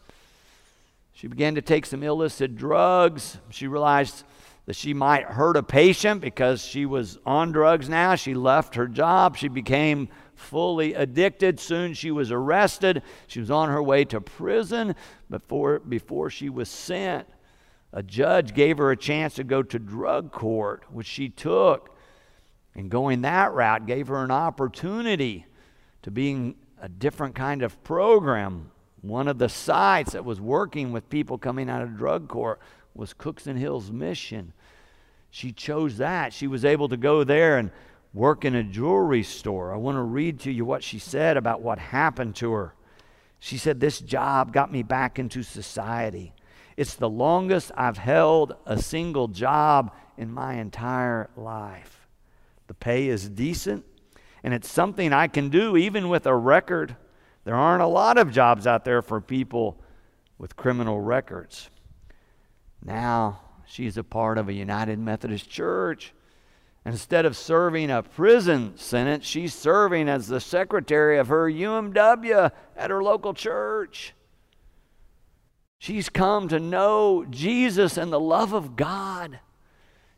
She 1.13 1.27
began 1.27 1.55
to 1.55 1.61
take 1.61 1.85
some 1.85 2.03
illicit 2.03 2.55
drugs. 2.55 3.37
She 3.51 3.67
realized 3.67 4.23
that 4.65 4.75
she 4.75 4.93
might 4.93 5.23
hurt 5.23 5.55
a 5.55 5.63
patient 5.63 6.21
because 6.21 6.65
she 6.65 6.85
was 6.85 7.19
on 7.25 7.51
drugs 7.51 7.89
now. 7.89 8.15
She 8.15 8.33
left 8.33 8.75
her 8.75 8.87
job. 8.87 9.37
She 9.37 9.47
became 9.47 10.09
fully 10.33 10.93
addicted. 10.93 11.59
Soon 11.59 11.93
she 11.93 12.09
was 12.09 12.31
arrested. 12.31 13.03
She 13.27 13.39
was 13.39 13.51
on 13.51 13.69
her 13.69 13.81
way 13.81 14.03
to 14.05 14.19
prison 14.19 14.95
before, 15.29 15.79
before 15.79 16.29
she 16.29 16.49
was 16.49 16.69
sent. 16.69 17.27
A 17.93 18.01
judge 18.01 18.53
gave 18.53 18.77
her 18.77 18.91
a 18.91 18.97
chance 18.97 19.35
to 19.35 19.43
go 19.43 19.63
to 19.63 19.77
drug 19.77 20.31
court, 20.31 20.83
which 20.91 21.07
she 21.07 21.29
took. 21.29 21.95
And 22.73 22.89
going 22.89 23.21
that 23.23 23.53
route 23.53 23.85
gave 23.85 24.07
her 24.07 24.23
an 24.23 24.31
opportunity 24.31 25.45
to 26.03 26.11
being 26.11 26.55
a 26.81 26.87
different 26.87 27.35
kind 27.35 27.61
of 27.61 27.83
program. 27.83 28.71
One 29.01 29.27
of 29.27 29.37
the 29.37 29.49
sites 29.49 30.13
that 30.13 30.23
was 30.23 30.39
working 30.39 30.91
with 30.91 31.09
people 31.09 31.37
coming 31.37 31.69
out 31.69 31.81
of 31.81 31.97
drug 31.97 32.27
court 32.27 32.61
was 32.93 33.13
Cookson 33.13 33.57
Hill's 33.57 33.91
mission. 33.91 34.53
She 35.29 35.51
chose 35.51 35.97
that. 35.97 36.33
She 36.33 36.47
was 36.47 36.63
able 36.63 36.89
to 36.89 36.97
go 36.97 37.23
there 37.23 37.57
and 37.57 37.71
work 38.13 38.45
in 38.45 38.55
a 38.55 38.63
jewelry 38.63 39.23
store. 39.23 39.73
I 39.73 39.77
want 39.77 39.95
to 39.95 40.01
read 40.01 40.39
to 40.41 40.51
you 40.51 40.65
what 40.65 40.83
she 40.83 40.99
said 40.99 41.37
about 41.37 41.61
what 41.61 41.79
happened 41.79 42.35
to 42.37 42.51
her. 42.53 42.73
She 43.39 43.57
said, 43.57 43.79
This 43.79 43.99
job 43.99 44.53
got 44.53 44.71
me 44.71 44.83
back 44.83 45.19
into 45.19 45.43
society. 45.43 46.33
It's 46.81 46.95
the 46.95 47.07
longest 47.07 47.71
I've 47.77 47.99
held 47.99 48.55
a 48.65 48.81
single 48.81 49.27
job 49.27 49.93
in 50.17 50.33
my 50.33 50.55
entire 50.55 51.29
life. 51.37 52.07
The 52.65 52.73
pay 52.73 53.07
is 53.07 53.29
decent, 53.29 53.85
and 54.43 54.51
it's 54.51 54.67
something 54.67 55.13
I 55.13 55.27
can 55.27 55.49
do 55.49 55.77
even 55.77 56.09
with 56.09 56.25
a 56.25 56.35
record. 56.35 56.95
There 57.43 57.53
aren't 57.53 57.83
a 57.83 57.87
lot 57.87 58.17
of 58.17 58.31
jobs 58.31 58.65
out 58.65 58.83
there 58.83 59.03
for 59.03 59.21
people 59.21 59.79
with 60.39 60.55
criminal 60.55 60.99
records. 60.99 61.69
Now 62.83 63.41
she's 63.67 63.97
a 63.97 64.03
part 64.03 64.39
of 64.39 64.49
a 64.49 64.53
United 64.53 64.97
Methodist 64.97 65.47
Church. 65.47 66.15
Instead 66.83 67.27
of 67.27 67.37
serving 67.37 67.91
a 67.91 68.01
prison 68.01 68.75
sentence, 68.75 69.27
she's 69.27 69.53
serving 69.53 70.09
as 70.09 70.27
the 70.27 70.39
secretary 70.39 71.19
of 71.19 71.27
her 71.27 71.47
UMW 71.47 72.51
at 72.75 72.89
her 72.89 73.03
local 73.03 73.35
church. 73.35 74.15
She's 75.81 76.09
come 76.09 76.47
to 76.49 76.59
know 76.59 77.25
Jesus 77.27 77.97
and 77.97 78.13
the 78.13 78.19
love 78.19 78.53
of 78.53 78.75
God. 78.75 79.39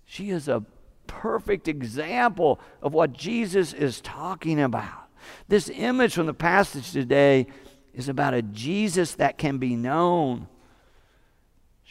She 0.03 0.29
is 0.29 0.49
a 0.49 0.65
perfect 1.07 1.69
example 1.69 2.59
of 2.81 2.93
what 2.93 3.13
Jesus 3.13 3.71
is 3.71 4.01
talking 4.01 4.59
about. 4.59 5.07
This 5.47 5.69
image 5.69 6.15
from 6.15 6.25
the 6.25 6.33
passage 6.33 6.91
today 6.91 7.47
is 7.93 8.09
about 8.09 8.33
a 8.33 8.41
Jesus 8.41 9.15
that 9.15 9.37
can 9.37 9.57
be 9.57 9.77
known 9.77 10.49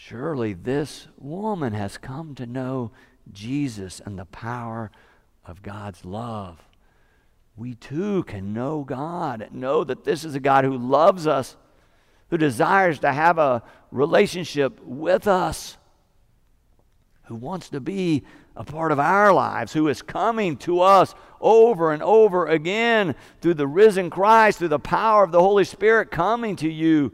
Surely 0.05 0.53
this 0.53 1.07
woman 1.17 1.75
has 1.75 1.97
come 1.97 2.35
to 2.35 2.45
know 2.45 2.91
Jesus 3.33 4.01
and 4.05 4.19
the 4.19 4.25
power 4.25 4.91
of 5.45 5.63
God's 5.63 6.05
love. 6.05 6.59
We 7.57 7.77
too 7.77 8.25
can 8.25 8.53
know 8.53 8.83
God, 8.83 9.51
know 9.53 9.85
that 9.85 10.03
this 10.03 10.25
is 10.25 10.35
a 10.35 10.41
God 10.41 10.65
who 10.65 10.77
loves 10.77 11.29
us, 11.29 11.57
who 12.33 12.39
desires 12.39 12.99
to 13.01 13.13
have 13.13 13.37
a 13.37 13.63
relationship 13.91 14.81
with 14.83 15.27
us, 15.27 15.77
who 17.25 17.35
wants 17.35 17.69
to 17.69 17.79
be 17.79 18.23
a 18.57 18.65
part 18.65 18.91
of 18.91 18.99
our 18.99 19.35
lives, 19.35 19.75
who 19.75 19.87
is 19.89 20.01
coming 20.01 20.57
to 20.57 20.81
us 20.81 21.15
over 21.43 21.93
and 21.93 22.03
over 22.03 22.47
again 22.47 23.15
through 23.43 23.53
the 23.53 23.67
risen 23.67 24.09
Christ, 24.09 24.61
through 24.61 24.69
the 24.69 24.79
power 24.79 25.23
of 25.23 25.31
the 25.31 25.43
Holy 25.43 25.65
Spirit 25.65 26.11
coming 26.11 26.57
to 26.57 26.71
you 26.71 27.13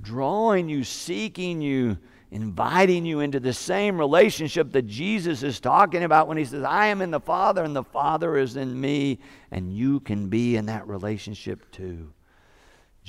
drawing 0.00 0.70
you, 0.70 0.84
seeking 0.84 1.60
you, 1.60 1.98
inviting 2.30 3.04
you 3.04 3.20
into 3.20 3.40
the 3.40 3.52
same 3.52 3.98
relationship 3.98 4.72
that 4.72 4.86
Jesus 4.86 5.42
is 5.42 5.60
talking 5.60 6.02
about 6.02 6.28
when 6.28 6.38
he 6.38 6.46
says, 6.46 6.64
I 6.64 6.86
am 6.86 7.02
in 7.02 7.10
the 7.10 7.20
Father 7.20 7.62
and 7.62 7.76
the 7.76 7.84
Father 7.84 8.38
is 8.38 8.56
in 8.56 8.80
me, 8.80 9.18
and 9.50 9.70
you 9.70 10.00
can 10.00 10.30
be 10.30 10.56
in 10.56 10.64
that 10.64 10.88
relationship 10.88 11.70
too. 11.72 12.10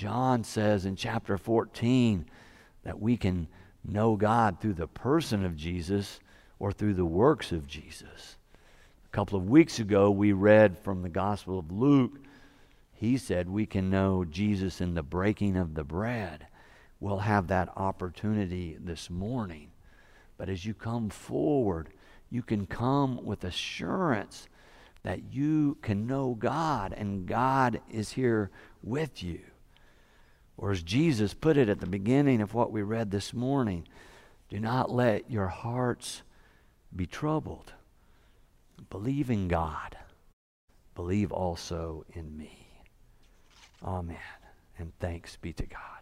John 0.01 0.43
says 0.43 0.87
in 0.87 0.95
chapter 0.95 1.37
14 1.37 2.25
that 2.83 2.99
we 2.99 3.17
can 3.17 3.47
know 3.85 4.15
God 4.15 4.59
through 4.59 4.73
the 4.73 4.87
person 4.87 5.45
of 5.45 5.55
Jesus 5.55 6.19
or 6.57 6.71
through 6.71 6.95
the 6.95 7.05
works 7.05 7.51
of 7.51 7.67
Jesus. 7.67 8.37
A 9.05 9.09
couple 9.09 9.37
of 9.37 9.47
weeks 9.47 9.77
ago, 9.77 10.09
we 10.09 10.33
read 10.33 10.79
from 10.79 11.03
the 11.03 11.09
Gospel 11.09 11.59
of 11.59 11.71
Luke. 11.71 12.19
He 12.93 13.15
said 13.15 13.47
we 13.47 13.67
can 13.67 13.91
know 13.91 14.25
Jesus 14.25 14.81
in 14.81 14.95
the 14.95 15.03
breaking 15.03 15.55
of 15.55 15.75
the 15.75 15.83
bread 15.83 16.47
We'll 16.99 17.17
have 17.17 17.47
that 17.47 17.69
opportunity 17.75 18.77
this 18.79 19.09
morning. 19.09 19.71
But 20.37 20.49
as 20.49 20.65
you 20.65 20.73
come 20.73 21.09
forward, 21.09 21.89
you 22.31 22.41
can 22.41 22.65
come 22.65 23.23
with 23.23 23.43
assurance 23.43 24.47
that 25.03 25.33
you 25.33 25.77
can 25.83 26.07
know 26.07 26.35
God 26.37 26.93
and 26.93 27.27
God 27.27 27.81
is 27.89 28.11
here 28.11 28.49
with 28.83 29.21
you. 29.21 29.50
Or 30.57 30.71
as 30.71 30.83
Jesus 30.83 31.33
put 31.33 31.57
it 31.57 31.69
at 31.69 31.79
the 31.79 31.87
beginning 31.87 32.41
of 32.41 32.53
what 32.53 32.71
we 32.71 32.81
read 32.81 33.11
this 33.11 33.33
morning, 33.33 33.87
do 34.49 34.59
not 34.59 34.91
let 34.91 35.31
your 35.31 35.47
hearts 35.47 36.21
be 36.95 37.05
troubled. 37.05 37.73
Believe 38.89 39.29
in 39.29 39.47
God. 39.47 39.97
Believe 40.95 41.31
also 41.31 42.05
in 42.13 42.37
me. 42.37 42.67
Amen. 43.83 44.17
And 44.77 44.91
thanks 44.99 45.37
be 45.37 45.53
to 45.53 45.65
God. 45.65 46.00